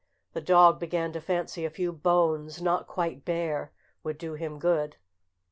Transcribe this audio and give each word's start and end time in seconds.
The 0.33 0.41
dog 0.41 0.79
began 0.79 1.11
to 1.11 1.21
fancy 1.21 1.63
a 1.63 1.69
few 1.69 1.93
bones, 1.93 2.59
not 2.59 2.87
quite 2.87 3.23
bare, 3.23 3.71
would 4.03 4.17
do 4.17 4.33
him 4.33 4.57
good. 4.57 4.95